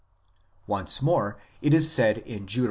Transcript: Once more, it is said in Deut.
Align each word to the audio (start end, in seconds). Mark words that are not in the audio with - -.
Once 0.65 0.99
more, 0.99 1.37
it 1.61 1.75
is 1.75 1.91
said 1.91 2.17
in 2.17 2.47
Deut. 2.47 2.59